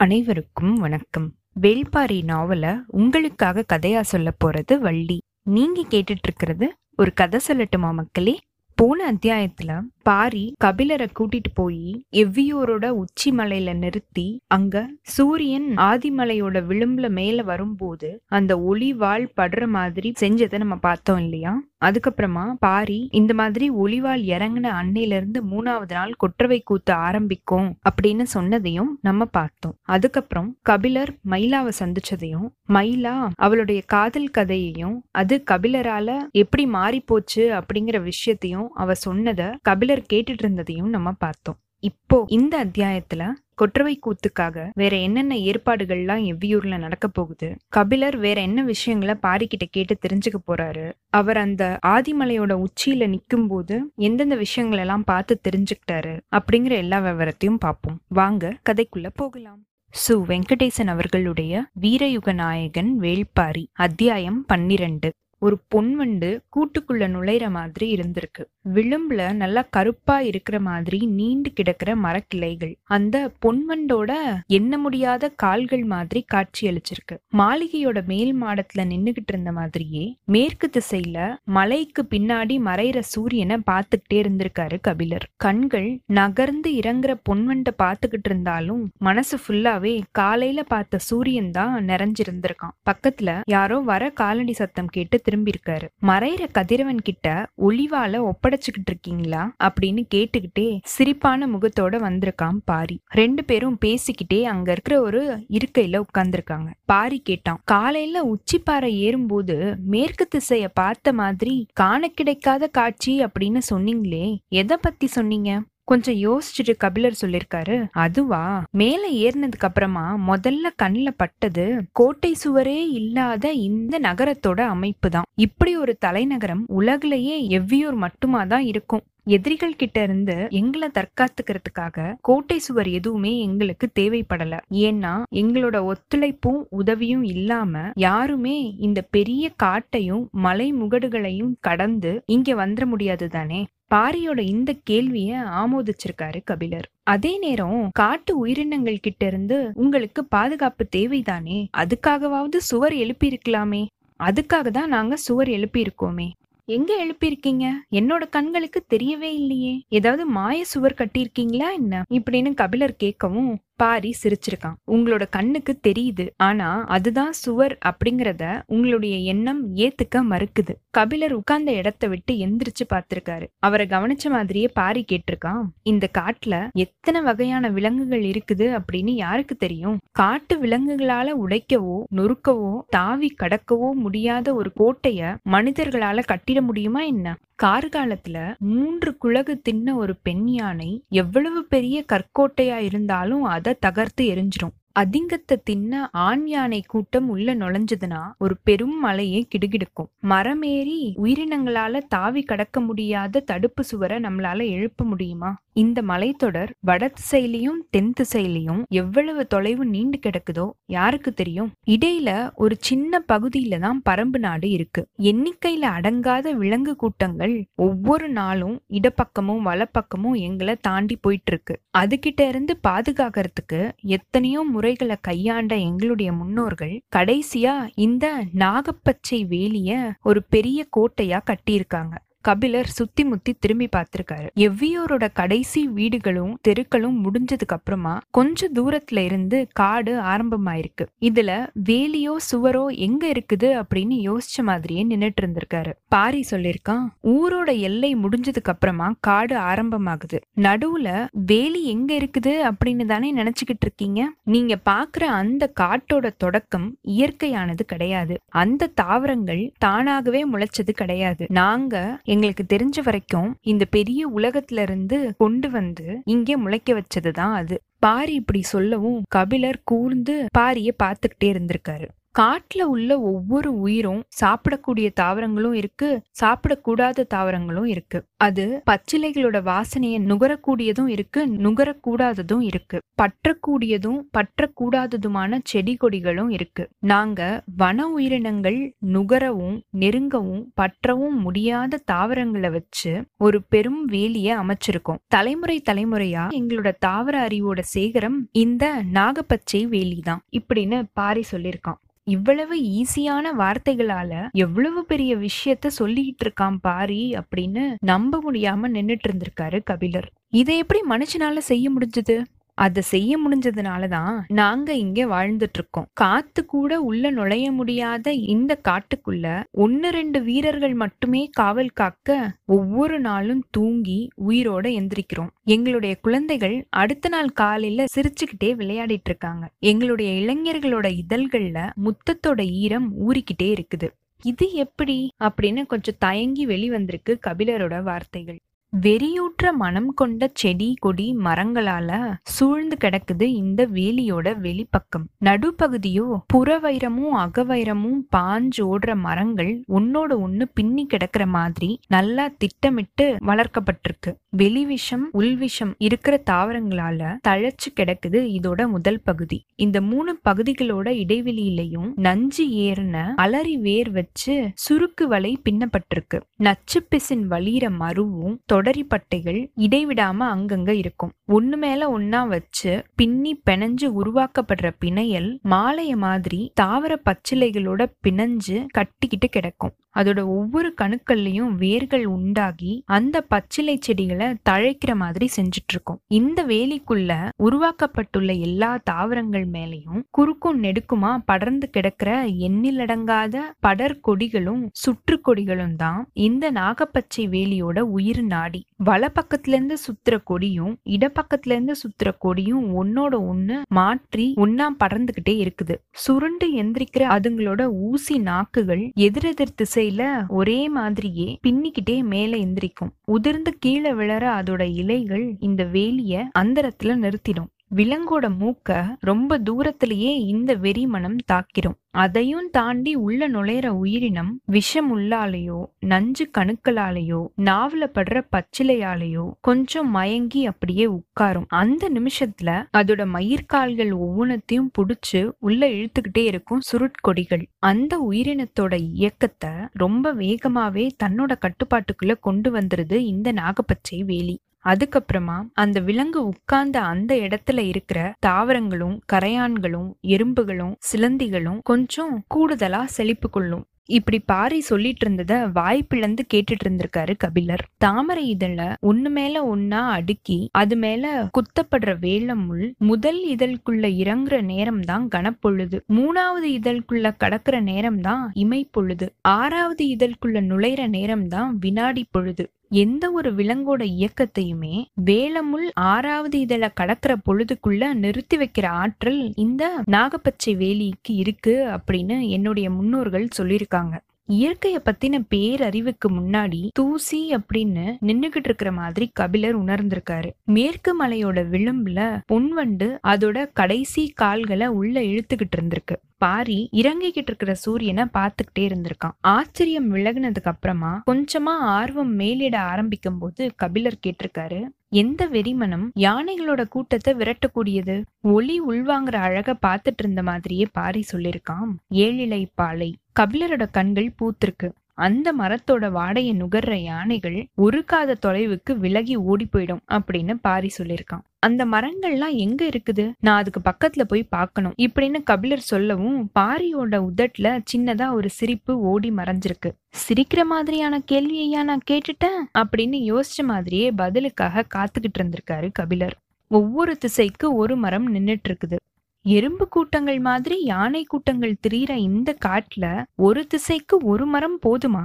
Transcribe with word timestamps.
அனைவருக்கும் 0.00 0.74
வணக்கம். 0.74 1.34
வேள்பாரி 1.60 2.22
நாவல 2.22 2.82
உங்களுக்காக 2.86 3.64
கதையா 3.72 4.00
சொல்ல 4.00 4.34
போறது 4.44 4.78
வள்ளி. 4.78 5.22
நீங்க 5.42 5.84
கேட்டுட்டு 5.90 6.18
இருக்கிறது 6.22 6.76
ஒரு 6.96 7.12
கதை 7.12 7.40
சொல்லட்டுமா 7.48 7.92
மக்களே? 7.92 8.38
போன 8.74 9.12
அத்தியாயத்துல 9.12 9.80
பாரி 10.02 10.44
கபிலரை 10.64 11.08
கூட்டிட்டு 11.18 11.50
போய் 11.54 11.84
எவ்வியூரோட 12.12 12.88
உச்சி 12.94 13.30
மலையில 13.30 13.76
நிறுத்தி 13.76 14.26
அங்க 14.48 14.76
சூரியன் 15.08 15.68
ஆதிமலையோட 15.86 16.58
விளிம்புல 16.66 17.10
மேல 17.10 17.42
வரும்போது 17.42 18.08
அந்த 18.28 18.60
ஒளி 18.62 18.92
வாழ் 18.94 19.32
படுற 19.36 19.66
மாதிரி 19.68 20.12
செஞ்சதை 20.20 20.58
நம்ம 20.58 20.76
பார்த்தோம் 20.76 21.18
இல்லையா? 21.18 21.52
அதுக்கப்புறமா 21.84 22.52
பாரி 22.58 23.08
இந்த 23.10 23.34
மாதிரி 23.34 23.70
ஒளிவாள் 23.74 24.22
இறங்கின 24.26 24.70
அன்னையில 24.80 25.16
இருந்து 25.16 25.40
மூணாவது 25.44 25.90
நாள் 25.90 26.12
கொற்றவை 26.14 26.60
கூத்து 26.62 26.92
ஆரம்பிக்கும் 27.00 27.68
அப்படின்னு 27.90 28.24
சொன்னதையும் 28.34 28.90
நம்ம 29.00 29.24
பார்த்தோம். 29.30 29.74
அதுக்கப்புறம் 29.88 30.56
கபிலர் 30.62 31.12
மயிலாவை 31.30 31.72
சந்திச்சதையும் 31.78 32.48
மயிலா 32.72 33.14
அவளுடைய 33.36 33.82
காதல் 33.86 34.30
கதையையும் 34.30 34.96
அது 35.12 35.42
கபிலரால 35.50 36.10
எப்படி 36.34 36.66
மாறி 36.68 37.00
போச்சு 37.00 37.50
அப்படிங்கிற 37.52 38.02
விஷயத்தையும் 38.02 38.68
அவ 38.74 38.94
சொன்னதை 38.94 39.48
கபிலர் 39.90 40.06
கேட்டுட்டு 40.12 40.38
இருந்ததையும் 40.38 40.88
நம்ம 40.88 41.10
பார்த்தோம். 41.12 41.56
இப்போ 41.78 42.24
இந்த 42.26 42.64
அத்தியாயத்துல 42.64 43.22
கொற்றவை 43.54 43.98
கூத்துக்காக 43.98 44.70
வேற 44.74 44.96
என்னென்ன 44.96 45.34
ஏற்பாடுகள்லாம் 45.34 46.22
எவ்வியூர்ல 46.30 46.78
நடக்க 46.78 47.08
போகுது 47.08 47.56
கபிலர் 47.68 48.16
வேற 48.16 48.40
என்ன 48.40 48.62
விஷயங்களை 48.62 49.14
பாரிக்கிட்ட 49.22 49.66
கேட்டு 49.70 49.96
தெரிஞ்சுக்க 50.08 50.38
போறாரு 50.46 50.92
அவர் 51.10 51.36
அந்த 51.36 51.78
ஆதிமலையோட 51.86 52.64
உச்சியில 52.64 53.08
நிக்கும் 53.14 53.46
போது 53.48 53.92
எந்தெந்த 53.96 54.36
விஷயங்கள் 54.36 54.78
எல்லாம் 54.78 55.04
பார்த்து 55.04 55.40
தெரிஞ்சுக்கிட்டாரு 55.48 56.20
அப்படிங்கிற 56.30 56.76
எல்லா 56.76 57.00
விவரத்தையும் 57.00 57.58
பார்ப்போம். 57.58 57.98
வாங்க 58.08 58.58
கதைக்குள்ள 58.70 59.08
போகலாம். 59.14 59.64
சு. 59.94 60.12
வெங்கடேசன் 60.28 60.86
அவர்களுடைய 60.86 61.64
வீரயுக 61.80 62.34
நாயகன் 62.34 62.98
வேள்பாரி 63.00 63.64
அத்தியாயம் 63.72 64.44
பன்னிரண்டு. 64.46 65.10
ஒரு 65.40 65.56
பொன்வண்டு 65.74 66.30
கூட்டுக்குள்ள 66.54 67.04
நுழையிற 67.14 67.44
மாதிரி 67.50 67.86
இருந்திருக்கு. 67.94 68.42
விளிம்புல 68.74 69.20
நல்லா 69.32 69.62
கருப்பா 69.70 70.16
இருக்கிற 70.20 70.56
மாதிரி 70.60 70.98
நீண்டு 71.18 71.50
கிடக்கிற 71.52 71.90
மரக்கிளைகள். 71.96 72.72
அந்த 72.96 73.16
பொன்வண்டோட 73.44 74.10
எண்ண 74.46 74.72
முடியாத 74.78 75.30
கால்கள் 75.42 75.84
மாதிரி 75.84 76.22
காட்சி 76.26 76.62
அளிச்சிருக்கு. 76.68 77.16
மாளிகையோட 77.36 77.98
மேல் 78.06 78.32
மாடத்துல 78.42 78.84
நின்னுகிட்டு 78.92 79.32
இருந்த 79.34 79.52
மாதிரியே 79.52 80.04
மேற்கு 80.24 80.70
திசையில 80.76 81.18
மலைக்கு 81.58 82.04
பின்னாடி 82.10 82.56
மறையிற 82.68 82.98
சூரியனை 83.12 83.58
பார்த்துக்கிட்டே 83.70 84.18
இருந்திருக்காரு 84.22 84.78
கபிலர். 84.80 85.26
கண்கள் 85.36 85.88
நகர்ந்து 86.20 86.72
இறங்குற 86.72 87.14
பொன்வண்ட 87.30 87.70
பார்த்துக்கிட்டு 87.82 88.30
இருந்தாலும் 88.32 88.84
மனசு 88.98 89.38
ஃபுல்லாவே 89.42 89.94
காலையில 90.20 90.60
பார்த்த 90.62 91.04
சூரியன் 91.08 91.50
தான் 91.50 91.74
நிறைஞ்சிருந்திருக்கான். 91.84 92.76
பக்கத்துல 92.90 93.38
யாரோ 93.46 93.78
வர 93.90 94.10
காலடி 94.22 94.52
சத்தம் 94.52 94.92
கேட்டு 94.96 95.16
திரும்பியிருக்காரு. 95.30 95.88
மறையிற 96.02 96.46
கதிரவன் 96.52 97.00
கிட்ட 97.00 97.46
ஒளிவால 97.58 98.30
ஒப்படைச்சுக்கிட்டு 98.30 98.90
இருக்கீங்களா 98.90 99.54
அப்படின்னு 99.64 100.02
கேட்டுக்கிட்டே 100.14 100.80
சிரிப்பான 100.98 101.48
முகத்தோட 101.54 101.96
வந்திருக்கான் 102.06 102.58
பாரி. 102.64 103.00
ரெண்டு 103.08 103.44
பேரும் 103.44 103.78
பேசிக்கிட்டே 103.84 104.42
அங்க 104.42 104.72
இருக்கிற 104.72 105.00
ஒரு 105.00 105.46
இருக்கையில 105.50 106.02
உட்கார்ந்துருக்காங்க. 106.02 106.68
பாரி 106.84 107.20
கேட்டான் 107.24 107.60
காலையில 107.64 108.22
உச்சிப்பாறை 108.24 108.92
ஏறும்போது 109.06 109.76
மேற்கு 109.86 110.28
திசைய 110.36 110.68
பார்த்த 110.74 111.12
மாதிரி 111.12 111.66
காண 111.72 112.08
கிடைக்காத 112.08 112.66
காட்சி 112.66 113.24
அப்படின்னு 113.24 113.58
சொன்னீங்களே 113.70 114.36
எதை 114.48 114.76
பத்தி 114.80 115.06
சொன்னீங்க? 115.06 115.62
கொஞ்சம் 115.90 116.18
யோசிச்சுட்டு 116.18 116.72
கபிலர் 116.76 117.20
சொல்லிருக்காரு 117.20 117.76
அதுவா? 117.94 118.42
மேல 118.72 119.02
ஏறினதுக்கு 119.20 119.68
அப்புறமா 119.68 120.06
முதல்ல 120.26 120.66
கண்ணில் 120.76 121.16
பட்டது 121.16 121.64
கோட்டை 121.92 122.32
சுவரே 122.44 122.80
இல்லாத 122.92 123.52
இந்த 123.60 123.98
நகரத்தோட 123.98 124.60
அமைப்பு 124.68 125.10
தான் 125.10 125.28
இப்படி 125.36 125.76
ஒரு 125.76 125.94
தலைநகரம் 126.00 126.64
உலகிலேயே 126.70 127.38
எவ்வியூர் 127.58 127.96
மட்டுமா 127.96 128.42
தான் 128.46 128.66
இருக்கும். 128.66 129.04
எதிரிகள் 129.26 129.76
கிட்ட 129.76 130.02
இருந்து 130.02 130.36
எங்களை 130.50 130.88
தற்காத்துக்கிறதுக்காக 130.90 132.14
கோட்டை 132.20 132.58
சுவர் 132.58 132.88
எதுவுமே 132.90 133.32
எங்களுக்கு 133.38 133.86
தேவைப்படல. 133.94 134.54
ஏன்னா 134.82 135.12
எங்களோட 135.32 135.76
ஒத்துழைப்பும் 135.84 136.60
உதவியும் 136.70 137.22
இல்லாம 137.24 137.82
யாருமே 137.96 138.56
இந்த 138.80 139.00
பெரிய 139.10 139.50
காட்டையும் 139.62 140.24
மலை 140.38 140.72
முகடுகளையும் 140.72 141.52
கடந்து 141.60 142.12
இங்க 142.26 142.54
வந்துட 142.54 142.86
முடியாது 142.86 143.28
தானே 143.28 143.60
பாரியோட 143.94 144.38
இந்த 144.38 144.74
கேள்விய 144.90 145.30
ஆமோதிச்சிருக்காரு 145.60 146.40
கபிலர். 146.44 146.88
அதே 147.02 147.38
நேரம் 147.38 147.90
காட்டு 147.92 148.38
உயிரினங்கள் 148.38 148.98
கிட்ட 148.98 149.26
இருந்து 149.26 149.70
உங்களுக்கு 149.74 150.24
பாதுகாப்பு 150.24 150.86
தேவைதானே? 150.96 151.66
அதுக்காகவாவது 151.76 152.56
சுவர் 152.56 152.92
எழுப்பியிருக்கலாமே. 152.92 153.86
அதுக்காக 154.20 154.68
தான் 154.68 154.88
நாங்க 154.88 155.16
சுவர் 155.16 155.48
எழுப்பியிருக்கோமே. 155.48 156.30
எங்க 156.64 157.04
எழுப்பியிருக்கீங்க? 157.04 157.72
என்னோட 157.92 158.22
கண்களுக்கு 158.30 158.84
தெரியவே 158.94 159.30
இல்லையே. 159.32 159.82
ஏதாவது 159.88 160.26
மாய 160.26 160.64
சுவர் 160.64 160.96
கட்டியிருக்கீங்களா 160.98 161.72
என்ன? 161.72 162.02
இப்படின்னு 162.10 162.54
கபிலர் 162.54 162.96
கேட்கவும் 163.02 163.56
பாரி 163.82 164.10
சிரிச்சிருக்கான். 164.22 164.76
உங்களோட 164.94 165.24
கண்ணுக்கு 165.30 165.72
தெரியுது. 165.88 166.24
ஆனா 166.48 166.68
அதுதான் 166.88 167.32
சுவர் 167.42 167.74
அப்படிங்கறத 167.90 168.44
உங்களுடைய 168.66 169.16
எண்ணம் 169.32 169.62
ஏத்துக்க 169.76 170.22
மறுக்குது. 170.32 170.74
கபிலர் 170.90 171.32
உட்கார்ந்த 171.32 171.70
இடத்த 171.72 172.04
விட்டு 172.06 172.34
எந்திரிச்சு 172.46 172.84
பார்த்திருக்காரு. 172.92 173.46
அவரை 173.58 173.86
கவனிச்ச 173.86 174.26
மாதிரியே 174.30 174.68
பாரி 174.72 175.04
கேட்டிருக்கான். 175.10 175.62
இந்த 175.82 176.08
காட்டுல 176.18 176.54
எத்தனை 176.84 177.20
வகையான 177.22 177.68
விலங்குகள் 177.68 178.24
இருக்குது 178.32 178.68
அப்படின்னு 178.78 179.14
யாருக்கு 179.24 179.56
தெரியும்? 179.56 179.98
காட்டு 180.20 180.56
விலங்குகளால 180.62 181.28
உடைக்கவோ 181.44 181.98
நொறுக்கவோ 182.16 182.72
தாவி 182.88 183.30
கடக்கவோ 183.42 183.90
முடியாத 184.04 184.54
ஒரு 184.54 184.72
கோட்டைய 184.72 185.20
மனிதர்களால 185.50 186.24
கட்டிட 186.24 186.60
முடியுமா 186.62 187.02
என்ன? 187.12 187.36
கார்காலத்துல 187.64 188.58
மூன்று 188.58 189.16
குலகு 189.16 189.60
தின்ன 189.60 189.96
ஒரு 189.96 190.16
பெண் 190.22 190.46
யானை 190.46 191.04
எவ்வளவு 191.08 191.64
பெரிய 191.64 192.04
கற்கோட்டையா 192.12 192.76
இருந்தாலும் 192.76 193.42
அதை 193.42 193.76
தகர்த்து 193.80 194.34
எரிஞ்சிரும். 194.34 194.76
அதிங்கத்தை 195.00 195.56
தின்ன 195.64 196.08
ஆண் 196.12 196.46
யானை 196.46 196.82
கூட்டம் 196.86 197.28
உள்ள 197.28 197.54
நுழைஞ்சதுன்னா 197.54 198.22
ஒரு 198.38 198.56
பெரும் 198.62 199.00
மலையை 199.00 199.48
கிடுகிடுக்கும். 199.48 200.10
மரமேறி 200.22 201.12
உயிரினங்களால 201.22 202.00
தாவி 202.08 202.42
கடக்க 202.42 202.80
முடியாத 202.80 203.40
தடுப்பு 203.40 203.84
சுவரை 203.84 204.18
நம்மளால 204.18 204.68
எழுப்ப 204.68 205.04
முடியுமா? 205.04 205.58
இந்த 205.82 205.98
மலைத்தொடர் 206.10 206.70
வட 206.88 207.02
திசையிலையும் 207.18 207.80
தென் 207.94 208.12
திசையிலையும் 208.18 208.80
எவ்வளவு 209.00 209.42
தொலைவு 209.46 209.84
நீண்டு 209.94 210.18
கிடக்குதோ 210.26 210.66
யாருக்கு 210.94 211.30
தெரியும்? 211.34 211.70
இடையில 211.94 212.30
ஒரு 212.54 212.74
சின்ன 212.88 213.22
பகுதியில 213.32 213.78
தான் 213.78 214.00
பரம்பு 214.08 214.38
நாடு 214.38 214.68
இருக்கு. 214.70 215.02
எண்ணிக்கையில 215.30 215.84
அடங்காத 215.98 216.54
விலங்கு 216.62 216.94
கூட்டங்கள் 216.96 217.54
ஒவ்வொரு 217.86 218.28
நாளும் 218.38 218.76
இடப்பக்கமும் 218.98 219.62
வலப்பக்கமும் 219.68 220.38
எங்களை 220.48 220.74
தாண்டி 220.80 221.16
போயிட்டு 221.16 221.52
இருக்கு 221.52 221.76
அதுகிட்ட 221.98 222.40
இருந்து 222.48 222.74
பாதுகாக்கிறதுக்கு 222.88 223.80
எத்தனையோ 224.16 224.62
முறைகளை 224.72 225.16
கையாண்ட 225.20 225.74
எங்களுடைய 225.88 226.32
முன்னோர்கள் 226.32 226.94
கடைசியா 227.16 227.74
இந்த 228.06 228.26
நாகப்பச்சை 228.64 229.40
வேலிய 229.52 229.88
ஒரு 230.22 230.42
பெரிய 230.54 230.80
கோட்டையா 230.96 231.38
கட்டியிருக்காங்க. 231.50 232.14
கபிலர் 232.40 232.86
சுத்தி 232.86 233.24
முத்தி 233.24 233.52
திரும்பி 233.52 233.88
பார்த்திருக்காரு. 233.96 234.48
எவ்வியோரோட 234.56 235.28
கடைசி 235.34 235.86
வீடுகளும் 235.88 236.58
தெருக்களும் 236.62 237.16
முடிஞ்சதுக்கு 237.24 237.74
அப்புறமா 237.76 238.20
கொஞ்ச 238.30 238.68
தூரத்துல 238.74 239.18
இருந்து 239.18 239.68
காடு 239.72 240.20
ஆரம்பமாயிருக்கு. 240.20 241.04
இதுல 241.20 241.68
வேலியோ 241.88 242.36
சுவரோ 242.52 242.96
எங்க 242.96 243.28
இருக்குது 243.28 243.82
அப்படின்னு 243.82 244.16
யோசிச்ச 244.28 244.62
மாதிரியே 244.62 245.04
நின்னுட்டு 245.04 245.40
இருந்திருக்காரு. 245.40 245.92
பாரி 246.08 246.44
சொல்லிருக்கான் 246.50 247.04
ஊரோட 247.22 247.78
எல்லை 247.78 248.16
முடிஞ்சதுக்கு 248.16 248.72
அப்புறமா 248.74 249.14
காடு 249.20 249.56
ஆரம்பமாகுது. 249.56 250.40
நடுவுல 250.56 251.26
வேலி 251.32 251.84
எங்க 251.84 252.14
இருக்குது 252.14 252.54
அப்படின்னு 252.70 253.06
தானே 253.06 253.34
நினைச்சுக்கிட்டு 253.34 253.86
இருக்கீங்க? 253.86 254.32
நீங்க 254.44 254.78
பாக்குற 254.88 255.22
அந்த 255.22 255.72
காட்டோட 255.80 256.30
தொடக்கம் 256.38 256.98
இயற்கையானது 257.08 257.82
கிடையாது. 257.86 258.40
அந்த 258.48 258.86
தாவரங்கள் 258.86 259.72
தானாகவே 259.78 260.48
முளைச்சது 260.48 260.90
கிடையாது. 260.94 261.46
நாங்க 261.48 262.20
எங்களுக்கு 262.30 262.64
தெரிஞ்ச 262.72 262.98
வரைக்கும் 263.04 263.50
இந்த 263.62 263.84
பெரிய 263.90 264.20
உலகத்துல 264.36 264.82
இருந்து 264.82 265.18
கொண்டு 265.38 265.68
வந்து 265.70 266.06
இங்கே 266.24 266.56
முளைக்க 266.56 266.90
வச்சதுதான் 266.92 267.54
அது. 267.54 267.76
பாரி 267.98 268.34
இப்படி 268.34 268.62
சொல்லவும் 268.72 269.20
கபிலர் 269.28 269.80
கூர்ந்து 269.84 270.34
பாரிய 270.58 270.90
பார்த்துக்கிட்டே 271.02 271.48
இருந்திருக்காரு. 271.54 272.06
காட்டுல 272.38 272.82
உள்ள 272.82 273.10
ஒவ்வொரு 273.30 273.70
உயிரும் 273.84 274.20
சாப்பிடக்கூடிய 274.40 275.06
தாவரங்களும் 275.20 275.72
இருக்கு 275.72 276.08
சாப்பிடக்கூடாத 276.40 277.24
தாவரங்களும் 277.34 277.84
இருக்கு. 277.84 278.18
அது 278.46 278.64
பச்சிலைகளோட 278.90 279.58
வாசனையை 279.62 280.18
நுகரக்கூடியதும் 280.30 281.08
இருக்கு 281.14 281.40
நுகரக்கூடாததும் 281.64 282.62
இருக்கு. 282.68 282.98
பற்றக்கூடியதும் 283.22 284.20
பற்றக்கூடாததுமான 284.36 285.58
செடி 285.64 285.96
கொடிகளும் 286.02 286.48
இருக்கு. 286.48 286.84
நாங்க 287.12 287.40
வன 287.76 288.06
உயிரினங்கள் 288.08 288.94
நுகரவும் 289.14 289.78
நெருங்கவும் 290.02 290.62
பற்றவும் 290.80 291.38
முடியாத 291.46 292.02
தாவரங்களை 292.12 292.70
வச்சு 292.70 293.12
ஒரு 293.38 293.60
பெரும் 293.62 294.04
வேலிய 294.04 294.58
அமைச்சிருக்கோம். 294.62 295.20
தலைமுறை 295.28 295.82
தலைமுறையா 295.90 296.44
எங்களோட 296.60 296.92
தாவர 296.98 297.48
அறிவோட 297.48 297.80
சேகரம் 297.96 298.38
இந்த 298.64 298.84
நாகப்பச்சை 299.18 299.82
வேலி 299.94 300.20
தான் 300.30 300.44
இப்படின்னு 300.60 301.00
பாரி 301.12 301.44
சொல்லியிருக்கான். 301.52 302.00
இவ்வளவு 302.34 302.76
ஈஸியான 302.98 303.52
வார்த்தைகளால 303.58 304.32
எவ்வளவு 304.58 305.00
பெரிய 305.04 305.32
விஷயத்த 305.36 305.92
சொல்லிட்டு 305.98 306.44
இருக்கான் 306.44 306.78
பாரி 306.80 307.22
அப்படின்னு 307.40 307.84
நம்ப 308.04 308.40
முடியாம 308.46 308.90
நின்னுட்டு 308.96 309.28
இருந்திருக்காரு 309.28 309.78
கபிலர். 309.84 310.28
இதை 310.52 310.76
எப்படி 310.76 311.00
மனுஷனால 311.08 311.58
செய்ய 311.70 311.86
முடிஞ்சது? 311.90 312.36
அதை 312.80 313.02
செய்ய 313.02 313.38
முடிஞ்சதுனால 313.42 314.08
தான் 314.08 314.36
நாங்க 314.52 314.88
இங்க 314.94 315.20
வாழ்ந்துட்டு 315.26 315.78
இருக்கோம் 315.78 316.08
காத்து 316.14 316.60
கூட 316.66 317.00
உள்ள 317.00 317.30
நுழைய 317.30 317.66
முடியாத 317.72 318.32
இந்த 318.32 318.72
காட்டுக்குள்ள 318.88 319.46
ஒன்னு 319.78 320.10
ரெண்டு 320.10 320.38
வீரர்கள் 320.42 320.94
மட்டுமே 320.94 321.42
காவல் 321.52 321.92
காக்க 321.92 322.28
ஒவ்வொரு 322.76 323.18
நாளும் 323.20 323.62
தூங்கி 323.70 324.18
உயிரோட 324.48 324.86
எந்திரிக்கிறோம். 324.98 325.50
எங்களுடைய 325.64 326.14
குழந்தைகள் 326.20 326.76
அடுத்த 326.90 327.28
நாள் 327.28 327.50
காலையில 327.52 328.04
சிரிச்சுக்கிட்டே 328.14 328.70
விளையாடிட்டு 328.80 329.30
இருக்காங்க 329.32 329.64
எங்களுடைய 329.90 330.30
இளைஞர்களோட 330.40 331.06
இதழ்கள்ல 331.22 331.78
முத்தத்தோட 332.06 332.60
ஈரம் 332.82 333.08
ஊறிக்கிட்டே 333.26 333.68
இருக்குது. 333.74 334.08
இது 334.44 334.66
எப்படி? 334.72 335.16
அப்படின்னு 335.44 335.82
கொஞ்சம் 335.86 336.18
தயங்கி 336.18 336.66
வெளிவந்திருக்கு 336.66 337.32
கபிலரோட 337.46 337.96
வார்த்தைகள். 338.02 338.58
வெறியூற்ற 338.92 339.72
மனம் 339.72 340.14
கொண்ட 340.14 340.50
செடி 340.54 340.94
கொடி 340.98 341.36
மரங்களால 341.44 342.32
சூழ்ந்து 342.42 342.96
கிடக்குது 343.00 343.42
இந்த 343.42 343.86
வேலியோட 343.86 344.60
வெளிப்பக்கம். 344.60 345.26
நடுப்பகுதியோ 345.44 346.38
புறவைரமும் 346.54 347.36
அகவைரமும் 347.36 348.18
பாஞ்சு 348.36 348.80
ஓடுற 348.82 349.14
மரங்கள் 349.16 349.84
ஒன்னோட 349.88 350.30
ஒண்ணு 350.46 350.62
பின்னி 350.74 351.06
கிடக்குற 351.10 351.46
மாதிரி 351.46 352.00
நல்லா 352.08 352.50
திட்டமிட்டு 352.58 353.36
வளர்க்கப்பட்டிருக்கு. 353.46 354.32
வெளிவிஷம் 354.48 355.28
உள்விஷம் 355.32 355.94
இருக்கிற 355.98 356.42
தாவரங்களால 356.50 357.36
தழைச்சு 357.48 357.88
கிடக்குது 357.94 358.40
இதோட 358.58 358.88
முதல் 358.88 359.20
பகுதி. 359.24 359.64
இந்த 359.76 360.00
மூணு 360.00 360.38
பகுதிகளோட 360.48 361.08
இடைவெளியிலையும் 361.22 362.10
நஞ்சு 362.16 362.66
ஏறின 362.68 363.32
அலறி 363.36 363.76
வேர் 363.76 364.10
வச்சு 364.10 364.72
சுருக்கு 364.74 365.24
வலை 365.28 365.58
பின்னப்பட்டிருக்கு. 365.64 366.40
நச்சு 366.56 367.02
பிசின் 367.02 367.50
வலியிற 367.50 367.86
மருவும் 368.00 368.56
தொடரி 368.80 369.02
பட்டைகள் 369.12 369.58
இடைவிடாம 369.86 370.46
அங்கங்க 370.52 370.90
இருக்கும். 371.02 371.32
ஒண்ணு 371.52 371.76
மேல 371.84 372.08
ஒன்னா 372.18 372.40
வச்சு 372.48 372.92
பின்னி 373.14 373.52
பிணைஞ்சு 373.70 374.08
உருவாக்கப்படுற 374.20 374.88
பிணையல் 375.04 375.50
மாலைய 375.70 376.12
மாதிரி 376.26 376.60
தாவர 376.80 377.22
பச்சிலைகளோட 377.28 378.02
பிணைஞ்சு 378.26 378.76
கட்டிக்கிட்டு 378.98 379.48
கிடக்கும். 379.48 379.94
அதோட 380.18 380.40
ஒவ்வொரு 380.54 380.88
கணுக்கள்லயும் 381.00 381.72
வேர்கள் 381.82 382.24
உண்டாகி 382.26 382.92
அந்த 383.16 383.36
பச்சிலை 383.52 383.94
செடிகளை 384.00 384.48
தழைக்கிற 384.68 385.12
மாதிரி 385.14 385.46
செஞ்சுட்டு 385.56 385.92
இருக்கும் 385.94 386.18
இந்த 386.38 386.60
வேலிக்குள்ள 386.70 387.36
உருவாக்கப்பட்டுள்ள 387.66 388.58
எல்லா 388.60 388.90
தாவரங்கள் 389.04 389.66
மேலையும் 389.76 390.22
குறுக்கும் 390.30 390.80
நெடுக்குமா 390.82 391.32
படர்ந்து 391.44 391.88
கிடக்கிற 391.90 392.30
எண்ணிலடங்காத 392.68 393.62
படர் 393.80 394.16
கொடிகளும் 394.28 394.82
சுற்று 395.02 395.38
கொடிகளும் 395.48 395.96
தான் 395.96 396.20
இந்த 396.48 396.72
நாகப்பச்சை 396.72 397.44
வேலியோட 397.54 397.98
உயிர் 398.16 398.42
நாடி. 398.44 398.69
வல 399.04 399.28
பக்கத்துல 399.34 399.76
இருந்து 399.76 399.96
சுத்துற 400.06 400.36
கொடியும் 400.44 400.98
இடப்பக்கத்துல 401.04 401.74
இருந்து 401.76 401.94
சுத்துற 402.02 402.30
கொடியும் 402.38 402.86
ஒன்னோட 402.94 403.34
ஒண்ணு 403.52 403.76
மாற்றி 403.88 404.54
ஒன்னா 404.56 404.86
படர்ந்துகிட்டே 405.04 405.54
இருக்குது. 405.58 405.94
சுருண்டு 406.10 406.66
எந்திரிக்கிற 406.82 407.24
அதுங்களோட 407.36 407.82
ஊசி 407.92 408.38
நாக்குகள் 408.38 409.10
எதிரெதிர் 409.14 409.76
திசையில 409.82 410.48
ஒரே 410.48 410.88
மாதிரியே 410.88 411.58
பின்னிக்கிட்டே 411.66 412.22
மேல 412.22 412.56
எந்திரிக்கும். 412.56 413.12
உதிர்ந்து 413.24 413.72
கீழே 413.78 414.12
விழற 414.12 414.46
அதோட 414.60 414.82
இலைகள் 414.94 415.56
இந்த 415.60 415.84
வேலிய 415.84 416.48
அந்தரத்துல 416.58 417.16
நிறுத்திடும். 417.16 417.70
விலங்கோட 417.96 418.46
மூக்க 418.60 419.16
ரொம்ப 419.20 419.58
தூரத்திலேயே 419.58 420.32
இந்த 420.44 420.74
வெறிமணம் 420.74 421.38
தாக்கிரும். 421.52 421.96
அதையும் 422.10 422.68
தாண்டி 422.70 423.14
உள்ள 423.14 423.48
நுழையிற 423.48 423.86
உயிரினம் 423.86 424.60
விஷம் 424.64 425.18
உள்ளாலேயோ 425.18 425.78
நஞ்சு 426.06 426.44
கணுக்களாலேயோ 426.58 427.40
நாவல 427.56 428.06
படுற 428.14 428.42
பச்சிலையாலேயோ 428.52 429.44
கொஞ்சம் 429.60 430.10
மயங்கி 430.10 430.66
அப்படியே 430.66 431.06
உட்காரும். 431.06 431.68
அந்த 431.68 432.10
நிமிஷத்துல 432.10 432.70
அதோட 432.96 433.26
மயிர்கால்கள் 433.36 434.12
ஒவ்வொன்றத்தையும் 434.24 434.90
புடிச்சு 434.98 435.52
உள்ள 435.58 435.88
இழுத்துக்கிட்டே 435.88 436.44
இருக்கும் 436.44 436.80
சுருட்கொடிகள். 436.92 437.62
அந்த 437.78 438.26
உயிரினத்தோட 438.30 438.94
இயக்கத்தை 439.12 439.70
ரொம்ப 439.92 440.34
வேகமாவே 440.34 441.06
தன்னோட 441.24 441.52
கட்டுப்பாட்டுக்குள்ள 441.60 442.34
கொண்டு 442.40 442.70
வந்துருது 442.72 443.12
இந்த 443.12 443.52
நாகப்பச்சை 443.52 444.24
வேலி. 444.24 444.56
அதுக்கப்புறமா 444.84 445.58
அந்த 445.74 446.00
விலங்கு 446.00 446.40
உட்கார்ந்த 446.46 446.98
அந்த 447.02 447.32
இடத்துல 447.36 447.78
இருக்கிற 447.84 448.18
தாவரங்களும் 448.46 449.16
கரையான்களும் 449.32 450.10
எறும்புகளும் 450.28 450.96
சிலந்திகளும் 451.10 451.80
கொஞ்சம் 451.82 452.34
கூடுதலா 452.54 453.04
செழிப்பு 453.04 453.50
கொள்ளும். 453.50 453.84
இப்படி 454.08 454.38
பாரி 454.40 454.80
சொல்லிட்டு 454.80 455.24
இருந்தத 455.26 455.54
வாய்ப்பிழந்து 455.72 456.42
கேட்டுட்டு 456.54 456.84
இருந்திருக்காரு 456.84 457.32
கபிலர். 457.36 457.84
தாமரை 457.98 458.44
இதழ 458.48 458.78
ஒண்ணு 459.06 459.30
மேல 459.30 459.62
ஒன்னா 459.74 460.00
அடுக்கி 460.08 460.58
அது 460.72 460.96
மேல 460.96 461.24
குத்தப்படுற 461.58 462.12
வேலம் 462.18 462.64
முள் 462.64 462.86
முதல் 462.98 463.40
இதழ்குள்ள 463.44 464.04
இறங்குற 464.22 464.62
நேரம் 464.62 465.02
தான் 465.02 465.26
கனப்பொழுது. 465.28 465.98
மூணாவது 466.08 466.68
இதழ்குள்ள 466.78 467.32
கடக்கிற 467.44 467.80
நேரம் 467.82 468.20
தான் 468.20 468.44
இமை 468.54 468.82
பொழுது 468.90 469.28
ஆறாவது 469.56 470.04
இதழ்குள்ள 470.16 470.60
நுழையிற 470.70 471.08
நேரம் 471.08 471.48
தான் 471.48 471.70
வினாடி 471.78 472.24
பொழுது 472.30 472.66
எந்த 472.90 473.30
ஒரு 473.30 473.54
விலங்கோட 473.54 474.02
இயக்கத்தையுமே 474.14 475.04
வேலமுள் 475.24 475.88
ஆறாவது 475.94 476.60
இதழ 476.60 476.92
கடக்கிற 477.00 477.36
பொழுதுக்குள்ள 477.44 478.12
நிறுத்தி 478.14 478.56
வைக்கிற 478.56 478.86
ஆற்றல் 478.86 479.52
இந்த 479.56 480.02
நாகப்பச்சை 480.10 480.74
வேலிக்கு 480.74 481.34
இருக்கு 481.34 481.74
அப்படின்னு 481.96 482.48
என்னுடைய 482.48 482.90
முன்னோர்கள் 482.90 483.48
சொல்லியிருக்காங்க. 483.58 484.14
இயற்கைய 484.50 484.96
பத்தின 485.04 485.38
பேரறிவுக்கு 485.50 486.28
முன்னாடி 486.28 486.88
தூசி 486.92 487.54
அப்படின்னு 487.54 488.04
நின்னுகிட்டு 488.26 488.64
இருக்கிற 488.64 488.92
மாதிரி 488.92 489.30
கபிலர் 489.32 489.84
உணர்ந்திருக்காரு. 489.84 490.50
மேற்கு 490.64 491.12
மலையோட 491.24 491.58
விளிம்புல 491.74 492.40
பொன்வண்டு 492.52 493.08
அதோட 493.28 493.70
கடைசி 493.72 494.32
கால்களை 494.34 494.86
உள்ள 494.86 495.20
இழுத்துக்கிட்டு 495.20 495.76
இருந்திருக்கு. 495.76 496.16
பாரி 496.38 496.88
இறங்கிக்கிட்டு 496.92 497.48
இருக்கிற 497.50 497.74
சூரியனை 497.74 498.24
பார்த்துக்கிட்டே 498.24 498.78
இருந்திருக்கான். 498.78 499.36
ஆச்சரியம் 499.40 500.14
விலகினதுக்கு 500.14 500.70
அப்புறமா 500.72 501.22
கொஞ்சமா 501.30 501.76
ஆர்வம் 501.94 502.34
மேலிட 502.34 502.80
ஆரம்பிக்கும் 502.80 503.38
போது 503.38 503.72
கபிலர் 503.76 504.20
கேட்டிருக்காரு 504.26 504.80
எந்த 505.12 505.46
வெறிமனம் 505.46 506.04
யானைகளோட 506.16 506.82
கூட்டத்தை 506.88 507.32
விரட்டக்கூடியது? 507.34 508.14
ஒளி 508.40 508.76
உள்வாங்குற 508.82 509.36
அழக 509.46 509.70
பார்த்துட்டு 509.86 510.22
இருந்த 510.22 510.42
மாதிரியே 510.42 510.86
பாரி 510.92 511.22
சொல்லிருக்காம் 511.32 511.92
ஏழிலை 512.24 512.62
பாலை. 512.74 513.10
கபிலரோட 513.40 513.86
கண்கள் 513.90 514.30
பூத்திருக்கு. 514.38 514.88
அந்த 515.18 515.48
மரத்தோட 515.52 516.04
வாடையை 516.10 516.52
நுகர்ற 516.54 516.94
யானைகள் 517.02 517.58
ஒரு 517.74 518.04
காத 518.04 518.36
தொலைவுக்கு 518.46 518.92
விலகி 518.98 519.36
ஓடி 519.36 519.66
போயிடும் 519.72 520.04
அப்படின்னு 520.08 520.54
பாரி 520.62 520.90
சொல்லியிருக்கான் 520.98 521.44
அந்த 521.66 521.84
மரங்கள்லாம் 521.84 522.54
எங்க 522.56 522.88
இருக்குது? 522.88 523.24
நான் 523.40 523.58
அதுக்கு 523.58 523.80
பக்கத்துல 523.90 524.22
போய் 524.22 524.42
பார்க்கணும். 524.42 524.94
இப்படின்னு 525.02 525.42
கபிலர் 525.42 525.88
சொல்லவும் 525.90 526.38
பாரியோட 526.58 527.14
உதட்டுல 527.28 527.68
சின்னதா 527.92 528.32
ஒரு 528.32 528.50
சிரிப்பு 528.50 529.00
ஓடி 529.00 529.30
மறைஞ்சிருக்கு. 529.30 529.90
சிரிக்கிற 530.22 530.62
மாதிரியான 530.64 531.20
கேள்வியையா 531.32 531.82
நான் 531.82 532.06
கேட்டுட்டேன்? 532.10 532.60
அப்படின்னு 532.78 533.18
யோசிச்ச 533.30 533.64
மாதிரியே 533.64 534.10
பதிலுக்காக 534.12 534.86
காத்துக்கிட்டு 534.94 535.38
இருந்திருக்காரு 535.38 535.90
கபிலர். 535.92 536.36
ஒவ்வொரு 536.70 537.16
திசைக்கு 537.16 537.74
ஒரு 537.74 537.96
மரம் 537.96 538.34
நின்னுட்டு 538.34 538.68
இருக்குது 538.68 538.98
எறும்பு 539.44 539.88
கூட்டங்கள் 539.88 540.38
மாதிரி 540.38 540.76
யானை 540.84 541.22
கூட்டங்கள் 541.24 541.76
திரியிற 541.86 542.10
இந்த 542.28 542.56
காட்டுல 542.66 543.24
ஒரு 543.36 543.66
திசைக்கு 543.66 544.16
ஒரு 544.22 544.46
மரம் 544.46 544.78
போதுமா? 544.86 545.22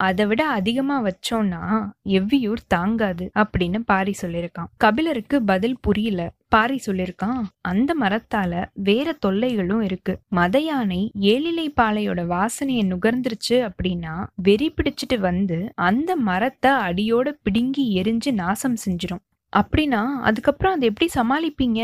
அதை 0.00 0.24
விட 0.26 0.42
அதிகமா 0.48 0.96
வச்சோம்னா 1.02 1.62
எவ்வியூர் 2.08 2.62
தாங்காது 2.66 3.24
அப்படின்னு 3.38 3.78
பாரி 3.84 4.14
சொல்லியிருக்கான் 4.22 4.70
கபிலருக்கு 4.76 5.36
பதில் 5.42 5.78
புரியல. 5.80 6.20
பாரி 6.48 6.78
சொல்லியிருக்கான் 6.86 7.40
அந்த 7.60 7.90
மரத்தால 8.00 8.52
வேற 8.88 9.16
தொல்லைகளும் 9.26 9.82
இருக்கு. 9.82 10.12
மத 10.28 10.58
யானை 10.58 11.00
ஏழிலை 11.20 11.66
பாலையோட 11.80 12.20
வாசனையை 12.34 12.84
நுகர்ந்துருச்சு 12.92 13.56
அப்படின்னா 13.68 14.14
வெறி 14.42 14.68
பிடிச்சிட்டு 14.70 15.18
வந்து 15.18 15.58
அந்த 15.88 16.16
மரத்தை 16.28 16.72
அடியோட 16.88 17.28
பிடுங்கி 17.42 17.86
எரிஞ்சு 18.02 18.32
நாசம் 18.32 18.78
செஞ்சிடும் 18.86 19.24
அப்படின்னா 19.52 20.02
அதுக்கப்புறம் 20.22 20.74
அதை 20.74 20.88
எப்படி 20.88 21.08
சமாளிப்பீங்க? 21.14 21.80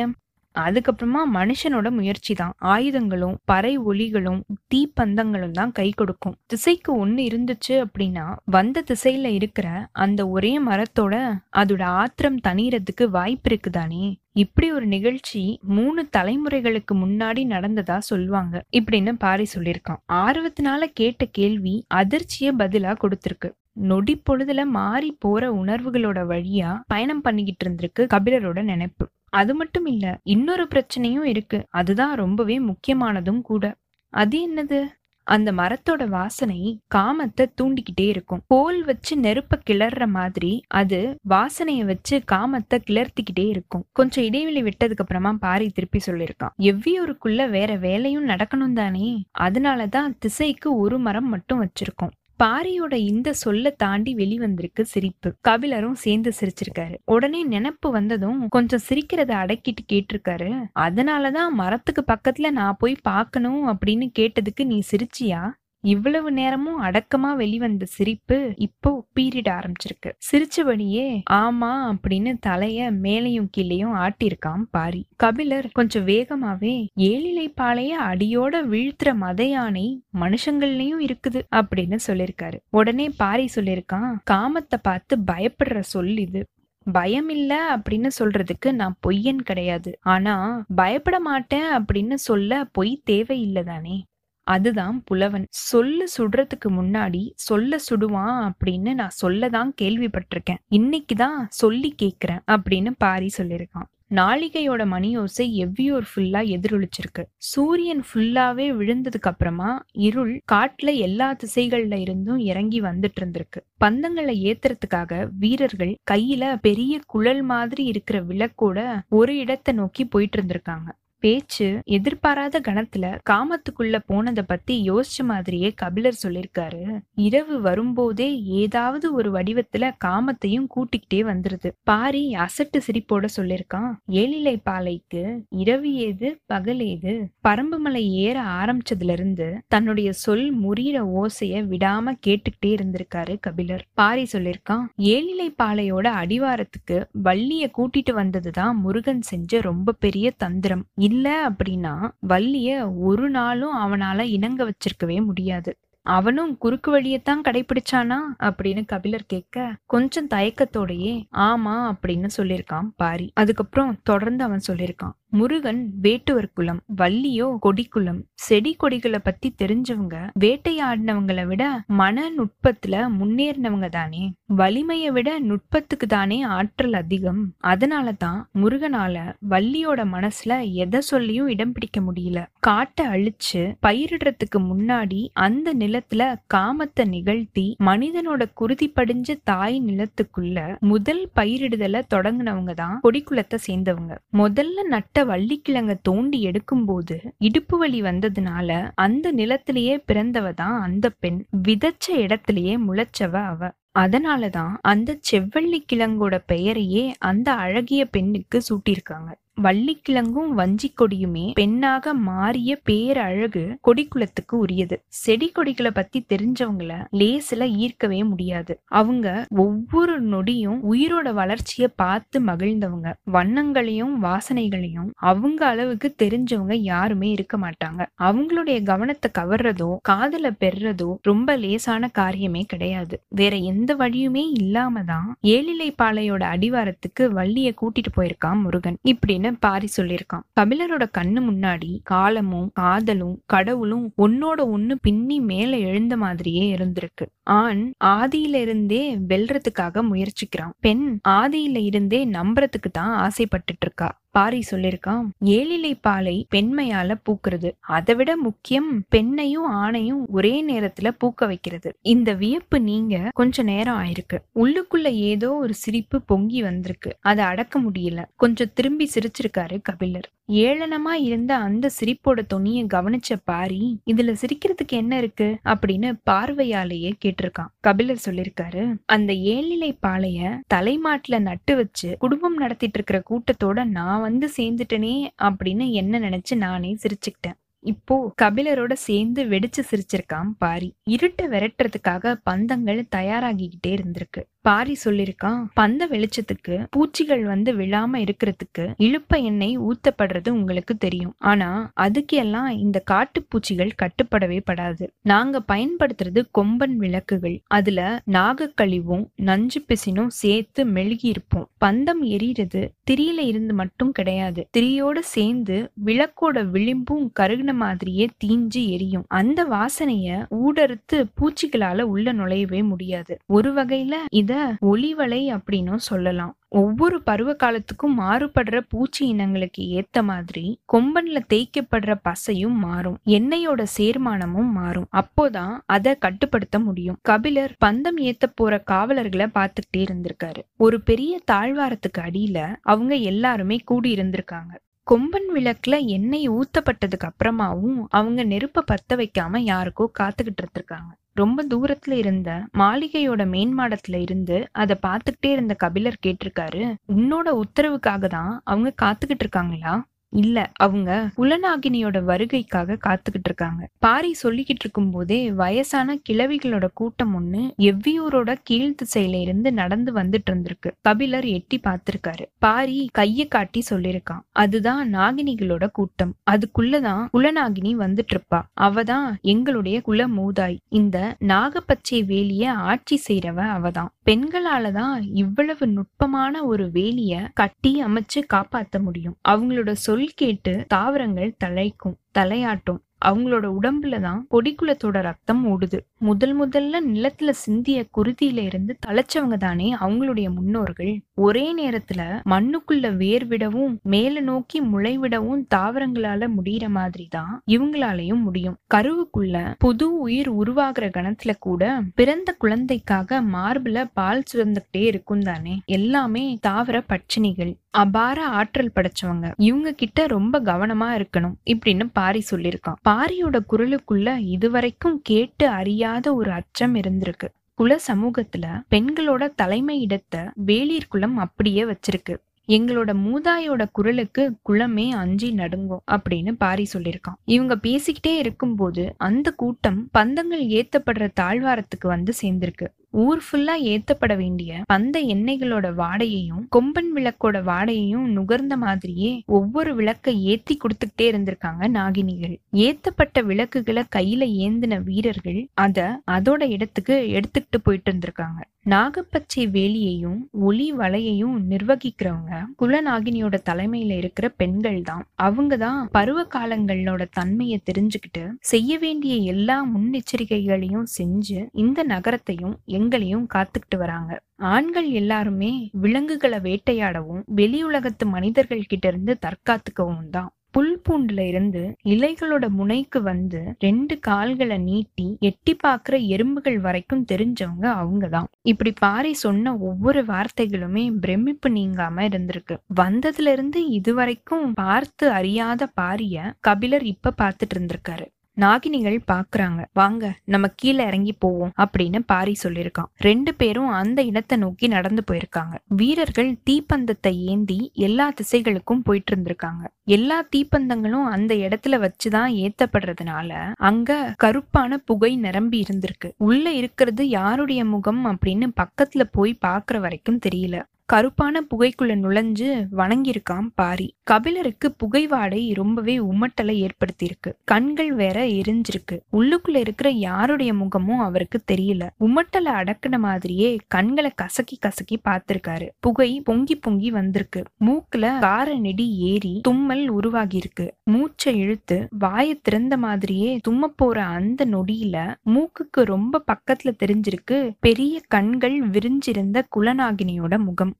அதுக்கப்புறமா 0.58 1.22
மனுஷனோட 1.32 1.90
முயற்சி 1.90 2.34
தான் 2.34 2.54
ஆயுதங்களும் 2.58 3.36
பறை 3.44 3.78
ஒலிகளும் 3.78 4.40
தீப்பந்தங்களும் 4.74 5.50
தான் 5.50 5.72
கை 5.72 5.90
கொடுக்கும். 5.90 6.36
திசைக்கு 6.46 7.06
ஒண்ணு 7.06 7.22
இருந்துச்சு 7.30 7.74
அப்படின்னா 7.84 8.26
வந்த 8.44 8.84
திசையில 8.90 9.32
இருக்கிற 9.32 9.88
அந்த 9.92 10.28
ஒரே 10.28 10.52
மரத்தோட 10.60 11.14
அதோட 11.56 11.82
ஆத்திரம் 11.82 12.38
தணிகிறதுக்கு 12.48 13.06
வாய்ப்பு 13.08 13.50
இருக்குதானே? 13.50 14.04
இப்படி 14.32 14.72
ஒரு 14.72 14.86
நிகழ்ச்சி 14.86 15.60
மூணு 15.62 16.08
தலைமுறைகளுக்கு 16.16 16.94
முன்னாடி 16.94 17.42
நடந்ததா 17.46 17.98
சொல்லுவாங்க. 17.98 18.64
இப்படின்னு 18.76 19.12
பாரி 19.18 19.46
சொல்லியிருக்கான். 19.54 20.00
ஆர்வத்தினால 20.12 20.84
கேட்ட 20.92 21.24
கேள்வி 21.24 21.84
அதிர்ச்சிய 21.94 22.50
பதிலா 22.58 22.94
கொடுத்திருக்கு. 23.02 23.50
நொடி 23.72 24.22
பொழுதுல 24.30 24.64
மாறி 24.64 25.16
போற 25.18 25.52
உணர்வுகளோட 25.52 26.18
வழியா 26.32 26.80
பயணம் 26.86 27.20
பண்ணிக்கிட்டு 27.20 27.64
இருந்திருக்கு 27.66 28.02
கபிலரோட 28.14 28.62
நினைப்பு. 28.62 29.04
அது 29.34 29.52
மட்டும் 29.54 29.86
இல்ல 29.86 30.06
இன்னொரு 30.22 30.64
பிரச்சனையும் 30.74 31.24
இருக்கு. 31.24 31.58
அதுதான் 31.70 32.14
ரொம்பவே 32.16 32.56
முக்கியமானதும் 32.62 33.40
கூட. 33.42 33.64
அது 34.12 34.38
என்னது? 34.48 34.80
அந்த 35.26 35.52
மரத்தோட 35.52 36.02
வாசனை 36.08 36.58
காமத்தை 36.94 37.44
தூண்டிக்கிட்டே 37.60 38.06
இருக்கும். 38.06 38.42
கோல் 38.46 38.80
வச்சு 38.84 39.14
நெருப்ப 39.20 39.54
கிளற 39.70 40.06
மாதிரி 40.06 40.50
அது 40.68 40.98
வாசனைய 41.28 41.84
வச்சு 41.84 42.16
காமத்தை 42.32 42.76
கிளர்த்திக்கிட்டே 42.90 43.46
இருக்கும். 43.48 43.84
கொஞ்சம் 43.92 44.24
இடைவெளி 44.24 44.62
விட்டதுக்கு 44.62 45.04
அப்புறமா 45.04 45.32
பாரி 45.40 45.68
திருப்பி 45.68 46.00
சொல்லியிருக்கான். 46.06 46.54
எவ்வியூருக்குள்ள 46.62 47.50
வேற 47.50 47.76
வேலையும் 47.76 48.28
நடக்கணும் 48.28 48.72
தானே? 48.72 49.08
அதனாலதான் 49.38 50.18
திசைக்கு 50.18 50.76
ஒரு 50.76 50.98
மரம் 50.98 51.28
மட்டும் 51.28 51.62
வச்சிருக்கோம். 51.64 52.14
பாரியோட 52.42 52.92
இந்த 52.92 53.32
சொல்ல 53.32 53.70
தாண்டி 53.70 54.14
வெளிவந்திருக்கு 54.14 54.82
சிரிப்பு. 54.82 55.34
கபிலரும் 55.48 55.92
சேர்ந்து 55.92 56.32
சிரிச்சிருக்காரு. 56.40 56.94
உடனே 57.04 57.46
நினப்பு 57.48 57.90
வந்ததும் 57.90 58.48
கொஞ்சம் 58.48 58.80
சிரிக்கிறத 58.88 59.32
அடக்கிட்டு 59.42 59.84
கேட்டிருக்காரு. 59.92 60.64
அதனாலதான் 60.78 61.48
மரத்துக்கு 61.50 62.04
பக்கத்துல 62.06 62.50
நான் 62.50 62.76
போய் 62.78 62.96
பார்க்கணும் 63.02 63.68
அப்படின்னு 63.68 64.10
கேட்டதுக்கு 64.18 64.64
நீ 64.64 64.82
சிரிச்சியா? 64.90 65.50
இவ்வளவு 65.84 66.32
நேரமும் 66.32 66.82
அடக்கமா 66.82 67.30
வெளிவந்த 67.36 67.84
சிரிப்பு 67.84 68.38
இப்போ 68.56 68.90
பீரியட் 69.16 69.50
ஆரம்பிச்சிருக்கு. 69.56 70.10
சிரிச்சபடியே 70.28 71.06
ஆமா 71.32 71.72
அப்படின்னு 71.92 72.32
தலைய 72.46 72.88
மேலையும் 73.04 73.50
கீழையும் 73.56 73.94
ஆட்டியிருக்கான் 74.04 74.64
பாரி. 74.70 75.02
கபிலர் 75.16 75.68
கொஞ்சம் 75.72 76.06
வேகமாவே 76.06 76.74
ஏழிலை 77.08 77.46
பாளைய 77.60 77.92
அடியோட 78.10 78.54
வீழ்த்துற 78.72 79.10
மத 79.14 79.44
யானை 79.44 79.86
மனுஷங்கள்லயும் 80.20 81.02
இருக்குது 81.06 81.42
அப்படின்னு 81.56 81.98
சொல்லிருக்காரு 82.06 82.58
உடனே 82.70 83.08
பாரி 83.16 83.46
சொல்லிருக்கான் 83.54 84.10
காமத்தை 84.30 84.80
பார்த்து 84.82 85.16
பயப்படுற 85.32 85.80
சொல் 85.92 86.16
இது. 86.18 86.42
பயம் 86.86 87.28
இல்ல 87.28 87.52
அப்படின்னு 87.76 88.08
சொல்றதுக்கு 88.18 88.68
நான் 88.72 88.96
பொய்யன் 89.06 89.42
கிடையாது. 89.42 89.90
ஆனா 90.14 90.34
பயப்பட 90.74 91.20
மாட்டேன் 91.20 91.68
அப்படின்னு 91.78 92.16
சொல்ல 92.28 92.64
பொய் 92.72 92.92
தேவையில்லை 93.04 93.62
தானே. 93.62 93.96
அதுதான் 94.44 95.02
புலவன். 95.04 95.46
சொல்ல 95.50 96.04
சுடுறதுக்கு 96.16 96.68
முன்னாடி 96.68 97.32
சொல்ல 97.34 97.76
சுடுவான் 97.88 98.50
அப்படின்னு 98.50 98.94
நான் 98.94 99.18
சொல்லதான் 99.24 99.72
கேள்விப்பட்டிருக்கேன். 99.82 100.62
இன்னைக்குதான் 100.70 101.40
சொல்லி 101.48 101.94
கேக்குறேன் 102.02 102.42
அப்படின்னு 102.50 102.92
பாரி 102.98 103.30
சொல்லியிருக்கான். 103.38 103.88
நாளிகையோட 104.10 104.82
மணியோசை 104.84 105.44
எவ்வியோர் 105.62 106.06
ஃபுல்லா 106.10 106.40
எதிரொலிச்சிருக்கு. 106.54 107.22
சூரியன் 107.36 108.04
ஃபுல்லாவே 108.08 108.66
விழுந்ததுக்கு 108.72 109.30
அப்புறமா 109.30 109.70
இருள் 109.92 110.40
காட்டுல 110.52 110.94
எல்லா 110.98 111.28
திசைகள்ல 111.34 111.98
இருந்தும் 111.98 112.38
இறங்கி 112.38 112.80
வந்துட்டு 112.80 113.20
இருந்திருக்கு 113.20 113.60
பந்தங்களை 113.78 114.34
ஏத்துறதுக்காக 114.44 115.28
வீரர்கள் 115.38 115.94
கையில 116.10 116.56
பெரிய 116.60 117.00
குழல் 117.06 117.42
மாதிரி 117.42 117.84
இருக்கிற 117.84 118.20
விளக்கோட 118.24 118.78
ஒரு 119.08 119.36
இடத்தை 119.36 119.74
நோக்கி 119.74 120.04
போயிட்டு 120.04 120.42
இருந்திருக்காங்க 120.42 120.90
பேச்சு 121.24 121.80
எதிர்பாராத 121.84 122.60
கணத்துல 122.60 123.18
காமத்துக்குள்ள 123.30 123.98
போனதை 124.06 124.44
பத்தி 124.46 124.90
யோசிச்ச 124.90 125.22
மாதிரியே 125.22 125.70
கபிலர் 125.70 126.20
சொல்லிருக்காரு. 126.22 126.82
இரவு 127.14 127.60
வரும்போதே 127.60 128.42
ஏதாவது 128.42 129.14
ஒரு 129.14 129.30
வடிவத்துல 129.32 129.90
காமத்தையும் 130.04 130.66
கூட்டிக்கிட்டே 130.74 131.22
வந்துருது. 131.30 131.70
பாரி 131.82 132.22
அசட்டு 132.34 132.80
சிரிப்போட 132.86 133.28
சொல்லிருக்கான் 133.36 133.94
ஏழிலை 134.08 134.56
பாலைக்கு 134.62 135.22
இரவு 135.48 135.94
ஏது 135.94 136.38
பகல் 136.46 136.80
ஏது? 136.80 137.14
பரம்புமலை 137.48 138.04
ஏற 138.26 138.42
ஆரம்பிச்சதுல 138.42 139.12
இருந்து 139.12 139.48
தன்னுடைய 139.68 140.12
சொல் 140.12 140.46
முறியிற 140.60 140.98
ஓசைய 141.20 141.62
விடாம 141.72 142.12
கேட்டுக்கிட்டே 142.26 142.66
இருந்திருக்காரு 142.66 143.36
கபிலர். 143.40 143.86
பாரி 143.94 144.26
சொல்லிருக்கான் 144.32 144.84
ஏழிலை 144.98 145.48
பாலையோட 145.62 146.06
அடிவாரத்துக்கு 146.22 146.98
வள்ளிய 147.24 147.70
கூட்டிட்டு 147.78 148.12
வந்ததுதான் 148.12 148.74
முருகன் 148.74 149.22
செஞ்ச 149.22 149.60
ரொம்ப 149.60 149.92
பெரிய 149.92 150.32
தந்திரம். 150.36 150.84
இல்லை 151.14 151.36
அப்படின்னா 151.46 151.94
வள்ளிய 152.28 152.70
ஒரு 153.08 153.26
நாளும் 153.30 153.78
அவனால 153.78 154.20
இணங்க 154.36 154.60
வச்சிருக்கவே 154.64 155.18
முடியாது. 155.24 155.72
அவனும் 156.06 156.50
குறுக்கு 156.58 156.90
வழியத்தான் 156.90 157.44
கடைபிடிச்சானா 157.44 158.16
அப்படின்னு 158.38 158.82
கபிலர் 158.86 159.26
கேட்க 159.26 159.62
கொஞ்சம் 159.86 160.28
தயக்கத்தோடையே 160.28 161.12
ஆமா 161.36 161.76
அப்படின்னு 161.92 162.28
சொல்லியிருக்கான் 162.36 162.88
பாரி. 162.96 163.26
அதுக்கப்புறம் 163.34 163.92
தொடர்ந்து 164.02 164.44
அவன் 164.44 164.66
சொல்லியிருக்கான். 164.68 165.14
முருகன் 165.38 165.80
வேட்டுவர் 166.02 166.48
குலம் 166.54 166.80
வள்ளியோ 166.96 167.46
கொடிக்குலம். 167.62 168.20
செடி 168.34 168.72
கொடிகளை 168.74 169.18
பத்தி 169.18 169.54
தெரிஞ்சவங்க 169.62 170.16
வேட்டையாடினவங்களை 170.40 171.46
விட 171.46 171.62
மன 171.86 172.26
நுட்பத்துல 172.36 173.00
முன்னேறினவங்க 173.18 173.88
தானே. 173.88 174.22
வலிமையை 174.46 175.10
விட 175.10 175.38
நுட்பத்துக்கு 175.38 176.06
தானே 176.06 176.42
ஆற்றல் 176.42 176.92
அதிகம். 176.92 177.40
அதனாலதான் 177.66 178.38
முருகனால 178.62 179.16
வள்ளியோட 179.50 180.04
மனசுல 180.14 180.72
எதை 180.72 181.00
சொல்லியும் 181.00 181.48
இடம் 181.48 181.72
பிடிக்க 181.72 182.00
முடியல. 182.00 182.44
காட்டை 182.60 183.06
அழிச்சு 183.06 183.62
பயிரிடுறதுக்கு 183.86 184.60
முன்னாடி 184.70 185.20
அந்த 185.32 185.74
நிலத்துல 185.74 186.22
காமத்தை 186.54 187.06
நிகழ்த்தி 187.08 187.66
மனிதனோட 187.84 188.42
குருதி 188.54 188.92
படிஞ்ச 188.96 189.38
தாய் 189.44 189.82
நிலத்துக்குள்ள 189.86 190.78
முதல் 190.92 191.24
பயிரிடுதலை 191.40 192.02
தொடங்கினவங்க 192.14 192.74
தான் 192.74 193.00
கொடிக்குலத்தை 193.02 193.58
சேர்ந்தவங்க. 193.68 194.12
முதல்ல 194.32 194.86
நட்ட 194.88 195.22
வள்ளிக்கிழங்க 195.24 195.94
தோண்டி 196.02 196.46
எடுக்கும்போது 196.46 197.16
இடுப்பு 197.38 197.78
வலி 197.78 198.02
வந்ததுனால 198.02 198.70
அந்த 198.96 199.32
நிலத்திலேயே 199.32 199.96
பிறந்தவ 200.06 200.52
தான் 200.54 200.80
அந்த 200.80 201.10
பெண். 201.20 201.38
விதைச்ச 201.62 202.06
இடத்திலேயே 202.18 202.76
முளைச்சவ 202.78 203.34
அவ. 203.46 203.60
அதனாலதான் 203.98 204.74
அந்த 204.82 205.18
செவ்வள்ளி 205.30 205.80
கிழங்கோட 205.92 206.38
பெயரையே 206.46 207.14
அந்த 207.30 207.48
அழகிய 207.64 208.04
பெண்ணுக்கு 208.06 208.60
சூட்டியிருக்காங்க. 208.68 209.30
வள்ளிக்கிழங்கும் 209.62 210.48
வஞ்சி 210.50 210.88
கொடியுமே 210.92 211.52
பெண்ணாக 211.54 212.14
மாறிய 212.20 212.70
பேரழகு 212.84 213.62
கொடிக்குலத்துக்கு 213.86 214.54
உரியது. 214.54 214.96
செடி 215.18 215.48
கொடிகளை 215.48 215.90
பத்தி 215.90 216.18
தெரிஞ்சவங்கள 216.28 216.92
லேசில 217.12 217.66
ஈர்க்கவே 217.82 218.24
முடியாது. 218.28 218.72
அவங்க 218.92 219.26
ஒவ்வொரு 219.56 220.14
நொடியும் 220.22 220.80
உயிரோட 220.90 221.28
வளர்ச்சிய 221.34 221.86
பார்த்து 221.96 222.40
மகிழ்ந்தவங்க. 222.40 223.12
வண்ணங்களையும் 223.30 224.14
வாசனைகளையும் 224.24 225.10
அவங்க 225.24 225.66
அளவுக்கு 225.66 226.14
தெரிஞ்சவங்க 226.22 226.74
யாருமே 226.82 227.30
இருக்க 227.30 227.58
மாட்டாங்க. 227.58 228.02
அவங்களுடைய 228.22 228.82
கவனத்தை 228.82 229.30
கவர்றதோ 229.38 229.96
காதல 230.02 230.50
பெறதோ 230.60 231.10
ரொம்ப 231.22 231.56
லேசான 231.56 232.10
காரியமே 232.18 232.62
கிடையாது. 232.64 233.22
வேற 233.34 233.56
எந்த 233.56 233.83
எந்த 233.84 233.94
வழியுமே 233.94 234.42
இல்லாம 234.58 235.02
தான் 235.02 235.26
ஏழிலை 235.46 235.88
பாளையோட 236.02 236.42
அடிவாரத்துக்கு 236.52 237.24
வள்ளிய 237.38 237.68
கூட்டிட்டு 237.80 238.10
போயிருக்கான் 238.16 238.60
முருகன் 238.60 238.96
இப்படின்னு 239.04 239.48
பாரி 239.60 239.88
சொல்லியிருக்கான். 239.96 240.44
கபிலரோட 240.60 241.04
கண்ணு 241.18 241.40
முன்னாடி 241.48 241.90
காலமும் 242.02 242.70
காதலும் 242.72 243.36
கடவுளும் 243.46 244.06
ஒன்னோட 244.18 244.60
ஒண்ணு 244.76 244.96
பின்னி 245.02 245.38
மேல 245.40 245.72
எழுந்த 245.90 246.16
மாதிரியே 246.16 246.64
இருந்திருக்கு. 246.76 247.26
ஆண் 247.42 247.84
ஆதியில 248.04 248.60
இருந்தே 248.60 249.02
வெல்றதுக்காக 249.30 250.04
முயற்சிக்கிறான். 250.12 250.74
பெண் 250.80 251.06
ஆதியில 251.28 251.84
இருந்தே 251.84 252.22
நம்புறதுக்கு 252.38 252.92
தான் 252.92 253.14
ஆசைப்பட்டுட்டு 253.26 253.86
இருக்கா. 253.86 254.10
பாரி 254.34 254.60
சொல்லிருக்கான் 254.70 255.26
ஏழிலை 255.44 255.92
பாலை 256.00 256.36
பெண்மையால 256.54 257.10
பூக்குறது. 257.26 257.70
அதை 257.80 258.14
விட 258.14 258.36
முக்கியம் 258.36 258.90
பெண்ணையும் 259.14 259.68
ஆணையும் 259.70 260.22
ஒரே 260.28 260.54
நேரத்துல 260.68 261.10
பூக்க 261.20 261.46
வைக்கிறது. 261.46 261.90
இந்த 262.02 262.32
வியப்பு 262.32 262.80
நீங்க 262.80 263.30
கொஞ்ச 263.34 263.62
நேரம் 263.62 263.98
ஆயிருக்கு. 263.98 264.38
உள்ளுக்குள்ள 264.54 265.08
ஏதோ 265.30 265.54
ஒரு 265.54 265.74
சிரிப்பு 265.74 266.20
பொங்கி 266.22 266.62
வந்திருக்கு. 266.62 267.16
அதை 267.20 267.44
அடக்க 267.44 267.80
முடியல. 267.80 268.24
கொஞ்சம் 268.36 268.74
திரும்பி 268.74 269.10
சிரிச்சிருக்காரு 269.14 269.78
கபிலர். 269.82 270.28
ஏளனமா 270.48 271.12
இருந்த 271.18 271.56
அந்த 271.56 271.90
சிரிப்போட 272.00 272.40
துணிய 272.46 272.84
கவனிச்ச 272.84 273.36
பாரி 273.44 274.00
இதுல 274.06 274.34
சிரிக்கிறதுக்கு 274.40 274.92
என்ன 274.92 275.16
இருக்கு? 275.16 275.58
அப்படின்னு 275.64 276.18
பார்வையாலேயே 276.30 277.14
கேட்டிருக்கான். 277.24 277.70
கபிலர் 277.80 278.22
சொல்லிருக்காரு 278.24 278.96
அந்த 279.06 279.32
ஏழிலை 279.32 279.90
பாளைய 280.06 280.60
தலைமாட்டுல 280.74 281.38
நட்டு 281.38 281.76
வச்சு 281.76 282.16
குடும்பம் 282.18 282.56
நடத்திட்டு 282.56 283.02
இருக்கிற 283.02 283.22
கூட்டத்தோட 283.30 283.84
நான் 283.90 284.20
வந்து 284.20 284.50
சேர்ந்துட்டனே 284.56 285.28
அப்படின்னு 285.42 285.90
என்ன 285.90 286.18
நினைச்சு 286.18 286.56
நானே 286.56 286.96
சிரிச்சுக்கிட்டேன். 287.02 287.58
இப்போ 287.86 288.32
கபிலரோட 288.42 288.92
சேர்ந்து 288.92 289.44
வெடிச்சு 289.44 289.82
சிரிச்சிருக்கான் 289.90 290.50
பாரி. 290.58 290.94
இருட்டை 291.10 291.42
விரட்டுறதுக்காக 291.42 292.36
பந்தங்கள் 292.50 293.02
தயாராகிக்கிட்டே 293.16 293.86
இருந்திருக்கு. 293.86 294.42
பாரி 294.64 294.96
சொல்லிருக்கான் 295.04 295.58
பந்த 295.80 296.02
வெளிச்சத்துக்கு 296.10 296.74
பூச்சிகள் 296.90 297.42
வந்து 297.44 297.70
விழாம 297.72 298.20
இருக்கிறதுக்கு 298.20 298.84
இழுப்ப 298.98 299.42
எண்ணெய் 299.42 299.78
ஊத்தப்படுறது 299.78 300.50
உங்களுக்கு 300.50 300.94
தெரியும். 300.96 301.34
ஆனா 301.38 301.68
அதுக்கு 301.94 302.36
எல்லாம் 302.36 302.68
இந்த 302.76 302.98
காட்டு 303.04 303.40
பூச்சிகள் 303.42 303.92
கட்டுப்படவே 304.02 304.60
படாது. 304.70 305.06
நாங்க 305.22 305.62
பயன்படுத்துறது 305.72 306.42
கொம்பன் 306.58 306.96
விளக்குகள். 306.96 307.56
அதுல 307.68 308.00
நாகக்கழிவும் 308.32 309.24
நஞ்சு 309.42 309.80
பிசினும் 309.88 310.32
சேர்த்து 310.42 310.84
மெழுகி 310.86 311.28
இருப்போம். 311.28 311.68
பந்தம் 311.84 312.22
எரியறது 312.24 312.82
திரியில 313.10 313.46
இருந்து 313.50 313.74
மட்டும் 313.74 314.12
கிடையாது. 314.12 314.62
திரியோட 314.76 315.18
சேர்ந்து 315.34 315.76
விளக்கோட 316.06 316.56
விளிம்பும் 316.74 317.26
கருகின 317.40 317.74
மாதிரியே 317.74 318.28
தீஞ்சு 318.44 318.82
எரியும். 318.88 319.26
அந்த 319.28 319.60
வாசனைய 319.64 320.28
ஊடறுத்து 320.60 321.18
பூச்சிகளால 321.38 322.00
உள்ள 322.14 322.32
நுழையவே 322.32 322.82
முடியாது. 322.84 323.36
ஒரு 323.46 323.70
வகையில 323.72 324.14
இத 324.32 324.52
ஒளிவலை 324.82 325.58
அப்படின்னும் 325.58 325.96
சொல்லலாம். 325.96 326.58
ஒவ்வொரு 326.68 327.22
பருவ 327.22 327.54
காலத்துக்கும் 327.54 328.18
மாறுபடுற 328.20 328.80
பூச்சி 328.88 329.32
இனங்களுக்கு 329.32 329.80
ஏத்த 329.80 330.22
மாதிரி 330.22 330.80
கொம்பன்ல 330.92 331.38
தேய்க்கப்படுற 331.52 332.14
பசையும் 332.24 332.74
மாறும். 332.74 333.18
எண்ணெயோட 333.26 333.86
சேர்மானமும் 333.98 334.70
மாறும். 334.70 335.06
அப்போதான் 335.12 335.78
அதை 335.86 336.18
கட்டுப்படுத்த 336.18 336.78
முடியும். 336.78 337.18
கபிலர் 337.22 337.76
பந்தம் 337.84 338.16
ஏத்த 338.18 338.42
போற 338.54 338.78
காவலர்களை 338.78 339.46
பார்த்துக்கிட்டே 339.46 339.96
இருந்திருக்காரு. 339.96 340.62
ஒரு 340.76 341.00
பெரிய 341.00 341.40
தாழ்வாரத்துக்கு 341.50 342.18
அடியில 342.18 342.76
அவங்க 342.82 343.14
எல்லாருமே 343.14 343.76
கூடி 343.84 344.14
இருந்திருக்காங்க. 344.14 344.82
கொம்பன் 345.10 345.48
விளக்குல 345.54 346.06
எண்ணெய் 346.06 346.50
ஊத்தப்பட்டதுக்கு 346.50 347.24
அப்புறமாவும் 347.24 348.04
அவங்க 348.08 348.44
நெருப்ப 348.44 348.78
பத்த 348.92 349.14
வைக்காம 349.14 349.58
யாருக்கோ 349.58 350.10
காத்துக்கிட்டு 350.18 350.62
இருந்திருக்காங்க. 350.62 351.23
ரொம்ப 351.36 351.60
தூரத்துல 351.64 352.12
இருந்த 352.12 352.50
மாளிகையோட 352.78 353.42
மேன்மாடத்துல 353.46 354.20
இருந்து 354.20 354.68
அதை 354.72 354.96
பார்த்துக்கிட்டே 355.06 355.50
இருந்த 355.50 355.74
கபிலர் 355.74 356.22
கேட்டிருக்காரு. 356.26 356.82
உன்னோட 357.08 357.46
உத்தரவுக்காக 357.60 358.26
தான் 358.26 358.60
அவங்க 358.64 358.92
காத்துக்கிட்டு 359.02 359.44
இருக்காங்களா? 359.44 359.94
இல்ல 360.34 360.70
அவங்க 360.76 361.10
புலனாகினியோட 361.36 362.18
வருகைக்காக 362.30 362.98
காத்துக்கிட்டு 363.06 363.48
இருக்காங்க 363.50 363.88
பாரி 363.98 364.34
சொல்லிக்கிட்டு 364.42 364.82
இருக்கும் 364.84 365.10
போதே 365.10 365.52
வயசான 365.52 366.16
கிழவிகளோட 366.28 366.86
கூட்டம் 366.94 367.32
ஒண்ணு 367.38 367.62
எவ்வியூரோட 367.78 368.56
கீழ் 368.62 368.94
திசையில 369.02 369.40
இருந்து 369.40 369.72
நடந்து 369.72 370.12
வந்துட்டு 370.12 370.50
இருந்திருக்கு 370.50 370.90
கபிலர் 371.02 371.46
எட்டி 371.46 371.80
பார்த்திருக்காரு. 371.84 372.44
பாரி 372.58 373.10
கைய 373.18 373.48
காட்டி 373.48 373.82
சொல்லிருக்கான் 373.90 374.42
அதுதான் 374.52 375.14
நாகினிகளோட 375.14 375.84
கூட்டம். 375.92 376.34
அதுக்குள்ளதான் 376.50 377.22
குலநாகினி 377.32 377.92
வந்துட்டு 378.04 378.34
இருப்பா 378.34 378.60
அவதான் 378.80 379.28
எங்களுடைய 379.42 379.96
குல 380.00 380.28
மூதாய் 380.28 380.76
இந்த 380.88 381.36
நாகப்பச்சை 381.40 382.20
வேலிய 382.32 382.66
ஆட்சி 382.90 383.16
செய்யறவ 383.28 383.60
அவதான். 383.76 384.10
பெண்களாலதான் 384.26 385.14
இவ்வளவு 385.34 385.86
நுட்பமான 385.86 386.64
ஒரு 386.64 386.86
வேலிய 386.92 387.48
கட்டி 387.54 387.92
அமைச்சு 388.04 388.40
காப்பாத்த 388.54 389.02
முடியும். 389.02 389.36
அவங்களோட 389.48 389.92
சொல் 389.92 390.23
கேட்டு 390.34 390.84
தாவரங்கள் 390.88 391.56
தழைக்கும் 391.64 392.18
தலையாட்டும். 392.38 392.98
அவங்களோட 393.24 393.66
உடம்புல 393.82 394.20
தான் 394.20 394.46
கொடிக்குலத்தோட 394.50 395.20
ரத்தம் 395.22 395.66
ஓடுது. 395.66 396.00
முதல் 396.24 396.52
முதல்ல 396.60 397.00
நிலத்துல 397.14 397.50
சிந்திய 397.50 398.04
குருதியில 398.16 398.58
இருந்து 398.58 398.96
தலைச்சவங்க 399.06 399.56
தானே 399.56 399.94
அவங்களுடைய 399.94 400.54
முன்னோர்கள். 400.54 401.12
ஒரே 401.34 401.64
நேரத்துல 401.80 402.20
மண்ணுக்குள்ள 402.50 403.16
வேர் 403.16 403.46
விடவும் 403.46 403.98
மேல 404.02 404.40
நோக்கி 404.40 404.82
முளைவிடவும் 404.82 405.62
தாவரங்களால 405.74 406.48
முடியற 406.56 406.88
மாதிரி 406.88 407.26
தான் 407.30 407.62
இவங்களாலையும் 407.70 408.44
முடியும். 408.46 408.76
கருவுக்குள்ள 408.94 409.74
புது 409.78 410.18
உயிர் 410.18 410.48
உருவாகிற 410.48 411.08
கணத்துல 411.08 411.54
கூட 411.58 411.82
பிறந்த 412.14 412.54
குழந்தைக்காக 412.58 413.40
மார்புல 413.56 414.10
பால் 414.14 414.42
சுரந்துகிட்டே 414.52 415.04
இருக்கும் 415.12 415.40
தானே. 415.40 415.76
எல்லாமே 415.98 416.58
தாவர 416.60 417.02
பட்சினிகள் 417.08 417.72
அபார 417.94 418.38
ஆற்றல் 418.58 418.94
படைச்சவங்க. 418.94 419.52
இவங்க 419.56 419.92
கிட்ட 419.92 420.26
ரொம்ப 420.26 420.60
கவனமா 420.60 421.08
இருக்கணும் 421.16 421.54
இப்படின்னு 421.64 422.06
பாரி 422.12 422.40
சொல்லியிருக்கான். 422.50 423.00
பாரியோட 423.08 423.56
குரலுக்குள்ள 423.68 424.38
இதுவரைக்கும் 424.54 425.20
கேட்டு 425.22 425.68
அறியா 425.68 426.13
இல்லாத 426.14 426.34
ஒரு 426.40 426.50
அச்சம் 426.52 426.92
இருந்திருக்கு. 426.94 427.48
குல 427.78 427.92
சமூகத்துல 428.08 428.66
பெண்களோட 428.90 429.44
தலைமை 429.56 429.94
இடத்தை 430.00 430.40
வேளிர் 430.66 431.08
குலம் 431.08 431.36
அப்படியே 431.36 431.82
வச்சிருக்கு. 431.84 432.34
எங்களோட 432.68 433.10
மூதாயோட 433.24 433.82
குரலுக்கு 433.92 434.42
குளமே 434.68 435.06
அஞ்சி 435.12 435.48
நடுங்கும் 435.52 436.04
அப்படின்னு 436.10 436.52
பாரி 436.58 436.84
சொல்லியிருக்கான். 436.92 437.40
இவங்க 437.44 437.74
பேசிக்கிட்டே 437.82 438.34
இருக்கும்போது 438.36 439.14
அந்த 439.18 439.50
கூட்டம் 439.50 439.98
பந்தங்கள் 440.18 440.64
ஏத்தப்படுற 440.76 441.26
தாழ்வாரத்துக்கு 441.40 442.06
வந்து 442.06 442.34
சேர்ந்திருக்கு. 442.42 442.88
ஊர் 443.22 443.40
ஃபுல்லா 443.46 443.74
ஏத்தப்பட 443.82 444.36
வேண்டிய 444.36 444.82
பந்த 444.92 445.16
எண்ணெய்களோட 445.24 445.86
வாடையையும் 445.94 446.62
கொம்பன் 446.76 447.10
விளக்கோட 447.14 447.56
வாடையையும் 447.62 448.26
நுகர்ந்த 448.36 448.76
மாதிரியே 448.76 449.42
ஒவ்வொரு 449.46 449.94
விளக்க 449.94 450.32
ஏத்தி 450.52 450.76
கொடுத்துக்கிட்டே 450.76 451.26
இருந்திருக்காங்க 451.32 451.88
நாகினிகள். 451.98 452.56
ஏத்தப்பட்ட 452.70 453.42
விளக்குகளை 453.42 454.04
கையில 454.16 454.48
ஏந்தின 454.64 455.02
வீரர்கள் 455.02 455.68
அத 455.74 456.20
அதோட 456.30 456.62
இடத்துக்கு 456.68 457.40
எடுத்துக்கிட்டு 457.40 457.80
போயிட்டு 457.82 458.12
இருந்திருக்காங்க. 458.12 458.60
நாகப்பச்சை 458.86 459.62
வேலியையும் 459.74 460.40
ஒளி 460.68 460.86
வலையையும் 460.92 461.54
நிர்வகிக்கிறவங்க 461.70 462.54
குலநாகினியோட 462.80 463.56
தலைமையில 463.68 464.16
இருக்கிற 464.16 464.46
பெண்கள் 464.60 464.98
தான். 465.02 465.22
அவங்க 465.46 465.76
தான் 465.76 466.00
பருவ 466.16 466.44
காலங்களோட 466.54 467.24
தன்மையை 467.38 467.78
தெரிஞ்சுக்கிட்டு 467.90 468.42
செய்ய 468.72 468.98
வேண்டிய 468.98 469.34
எல்லா 469.52 469.76
முன்னெச்சரிக்கைகளையும் 469.92 471.06
செஞ்சு 471.18 471.58
இந்த 471.84 472.02
நகரத்தையும் 472.04 472.74
எங்களையும் 472.98 473.46
காத்துக்கிட்டு 473.54 473.98
வராங்க. 473.98 474.32
ஆண்கள் 474.74 475.08
எல்லாருமே 475.20 475.72
விலங்குகளை 476.04 476.58
வேட்டையாடவும் 476.58 477.42
வெளியுலகத்து 477.60 478.26
மனிதர்கள் 478.26 478.90
கிட்ட 478.92 479.06
இருந்து 479.08 479.34
தற்காத்துக்கவும் 479.46 480.28
தான். 480.30 480.50
புல் 480.74 480.94
பூண்டுல 481.08 481.46
இருந்து 481.46 481.96
இலைகளோட 482.04 482.68
முனைக்கு 482.68 483.22
வந்து 483.22 483.74
ரெண்டு 483.78 484.18
கால்களை 484.18 484.78
நீட்டி 484.78 485.36
எட்டி 485.40 485.76
பாக்குற 485.86 486.26
எறும்புகள் 486.26 486.78
வரைக்கும் 486.78 487.24
தெரிஞ்சவங்க 487.32 487.90
அவங்கதான். 488.00 488.48
இப்படி 488.62 488.92
பாரி 488.98 489.32
சொன்ன 489.34 489.76
ஒவ்வொரு 489.76 490.22
வார்த்தைகளுமே 490.24 491.04
பிரமிப்பு 491.20 491.70
நீங்காம 491.70 492.26
இருந்திருக்கு. 492.28 492.76
வந்ததுல 492.96 493.52
இருந்து 493.52 493.88
இதுவரைக்கும் 493.88 494.72
பார்த்து 494.74 495.30
அறியாத 495.30 495.88
பாரிய 496.00 496.52
கபிலர் 496.60 497.04
இப்ப 497.04 497.34
பார்த்துட்டு 497.42 497.74
இருந்திருக்காரு. 497.74 498.26
நாகினிகள் 498.60 499.18
பாக்குறாங்க. 499.32 499.84
வாங்க 499.92 500.34
நம்ம 500.44 500.66
கீழே 500.74 501.04
இறங்கி 501.04 501.32
போவோம் 501.32 501.72
அப்படின்னு 501.78 502.18
பாரி 502.26 502.56
சொல்லியிருக்கான். 502.62 503.10
ரெண்டு 503.16 503.54
பேரும் 503.54 503.88
அந்த 503.88 504.22
இடத்தை 504.22 504.58
நோக்கி 504.58 504.86
நடந்து 504.86 505.24
போயிருக்காங்க. 505.30 505.74
வீரர்கள் 505.88 506.56
தீப்பந்தத்தை 506.70 507.36
ஏந்தி 507.36 507.90
எல்லா 507.94 508.32
திசைகளுக்கும் 508.32 509.00
போயிட்டு 509.04 509.36
இருந்திருக்காங்க. 509.36 509.86
எல்லா 510.04 510.46
தீப்பந்தங்களும் 510.56 511.24
அந்த 511.24 511.54
இடத்துல 511.54 512.08
வச்சுதான் 512.08 512.68
ஏத்தப்படுறதுனால 512.68 513.72
அங்க 513.74 514.34
கருப்பான 514.44 514.96
புகை 514.96 515.36
நிரம்பி 515.36 515.84
இருந்திருக்கு. 515.88 516.30
உள்ள 516.36 516.72
இருக்கிறது 516.72 517.28
யாருடைய 517.28 517.84
முகம் 517.84 518.26
அப்படின்னு 518.26 518.68
பக்கத்துல 518.76 519.22
போய் 519.32 519.58
பாக்குற 519.66 520.00
வரைக்கும் 520.00 520.40
தெரியல. 520.48 520.82
கருப்பான 521.12 521.60
புகைக்குள்ள 521.60 522.12
நுழைஞ்சு 522.16 522.86
வணங்கியிருக்கான் 522.96 523.66
பாரி. 523.74 524.14
கபிலருக்கு 524.22 524.94
புகைவாடை 524.96 525.74
ரொம்பவே 525.74 526.18
உமட்டலை 526.18 526.88
ஏற்படுத்தியிருக்கு. 526.88 527.50
கண்கள் 527.64 528.14
வேற 528.14 528.44
எரிஞ்சிருக்கு. 528.44 529.16
உள்ளுக்குள்ள 529.32 529.76
இருக்கிற 529.76 530.10
யாருடைய 530.10 530.74
முகமும் 530.74 531.18
அவருக்கு 531.18 531.60
தெரியல. 531.72 532.08
உமட்டலை 532.20 532.72
அடக்குன 532.72 533.18
மாதிரியே 533.18 533.78
கண்களை 533.88 534.30
கசக்கி 534.34 534.78
கசக்கி 534.78 535.20
பார்த்திருக்காரு. 535.24 535.88
புகை 536.00 536.40
பொங்கி 536.40 536.76
பொங்கி 536.76 537.10
வந்திருக்கு. 537.10 537.62
மூக்குல 537.86 538.38
கார 538.38 538.78
நெடி 538.78 539.08
ஏறி 539.16 539.60
தும்மல் 539.62 540.08
உருவாகி 540.08 540.56
இருக்கு 540.56 540.94
மூச்சை 541.04 541.58
இழுத்து 541.58 542.08
வாயை 542.18 542.60
திறந்த 542.62 542.96
மாதிரியே 542.96 543.60
தும்ம 543.68 543.84
போற 543.96 544.24
அந்த 544.24 544.64
நொடியில 544.64 545.34
மூக்குக்கு 545.54 546.04
ரொம்ப 546.04 546.44
பக்கத்துல 546.52 546.92
தெரிஞ்சிருக்கு. 547.04 547.70
பெரிய 547.80 548.20
கண்கள் 548.28 548.88
விரிஞ்சிருந்த 548.88 549.62
குலநாகினியோட 549.76 550.58
முகம். 550.58 550.93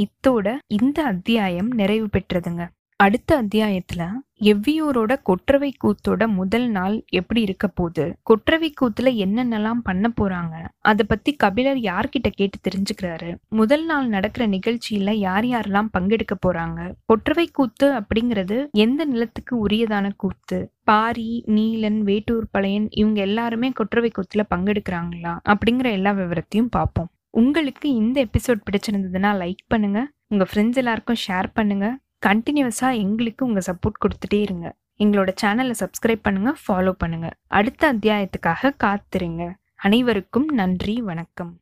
இத்தோட 0.00 0.56
இந்த 0.66 1.04
அத்தியாயம் 1.04 1.70
நிறைவு 1.70 2.08
பெற்றதுங்க. 2.12 2.68
அடுத்த 2.96 3.42
அத்தியாயத்துல 3.42 4.10
எவ்வியூரோட 4.40 5.22
கொற்றவை 5.22 5.74
கூத்தோட 5.84 6.26
முதல் 6.26 6.68
நாள் 6.68 7.04
எப்படி 7.08 7.40
இருக்க 7.40 7.68
போகுது? 7.68 8.16
கொற்றவை 8.22 8.74
கூத்துல 8.80 9.04
என்னென்னலாம் 9.04 9.80
பண்ண 9.82 10.12
போறாங்க? 10.20 10.54
அத 10.78 11.04
பத்தி 11.04 11.32
கபிலர் 11.32 11.76
யார்கிட்ட 11.76 12.30
கேட்டு 12.30 12.58
தெரிஞ்சுக்கிறாரு? 12.68 13.36
முதல் 13.48 13.84
நாள் 13.84 14.08
நடக்கிற 14.08 14.46
நிகழ்ச்சியில 14.46 15.10
யார் 15.10 15.44
யாரெல்லாம் 15.44 15.88
பங்கெடுக்க 15.98 16.36
போறாங்க? 16.46 16.92
கொற்றவை 17.06 17.48
கூத்து 17.52 17.92
அப்படிங்கிறது 17.92 18.70
எந்த 18.70 19.04
நிலத்துக்கு 19.04 19.66
உரியதான 19.66 20.10
கூத்து? 20.16 20.72
பாரி 20.84 21.44
நீலன் 21.46 22.00
வேட்டூர் 22.00 22.48
பழையன் 22.50 22.88
இவங்க 22.90 23.20
எல்லாருமே 23.20 23.70
கொற்றவை 23.70 24.12
கூத்துல 24.16 24.42
பங்கெடுக்கிறாங்களா? 24.54 25.38
அப்படிங்கிற 25.48 25.92
எல்லா 25.92 26.10
விவரத்தையும் 26.10 26.70
பார்ப்போம். 26.70 27.10
உங்களுக்கு 27.40 27.88
இந்த 27.94 28.18
எபிசோட் 28.24 28.60
பிடிச்சிருந்ததுன்னா 28.68 29.30
லைக் 29.40 29.62
பண்ணுங்க. 29.68 30.00
உங்க 30.28 30.44
ஃப்ரெண்ட்ஸ் 30.50 30.80
எல்லாருக்கும் 30.82 31.20
ஷேர் 31.28 31.48
பண்ணுங்க. 31.54 31.86
கண்டினியூஸா 32.26 32.88
எங்களுக்கு 32.94 33.46
உங்க 33.46 33.60
சப்போர்ட் 33.66 34.00
கொடுத்துட்டே 34.04 34.40
இருங்க. 34.40 34.66
எங்களோட 34.98 35.30
சேனலை 35.42 35.74
சப்ஸ்கிரைப் 35.82 36.22
பண்ணுங்க 36.22 36.54
ஃபாலோ 36.62 36.92
பண்ணுங்க. 36.92 37.28
அடுத்த 37.58 37.92
அத்தியாயத்துக்காக 37.92 38.72
காத்திருங்க. 38.84 39.44
அனைவருக்கும் 39.76 40.48
நன்றி 40.60 40.96
வணக்கம். 41.00 41.52